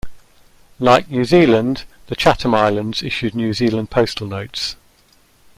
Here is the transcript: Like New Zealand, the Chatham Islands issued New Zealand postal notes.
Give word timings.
Like 0.79 1.11
New 1.11 1.23
Zealand, 1.25 1.83
the 2.07 2.15
Chatham 2.15 2.55
Islands 2.55 3.03
issued 3.03 3.35
New 3.35 3.53
Zealand 3.53 3.91
postal 3.91 4.25
notes. 4.25 4.75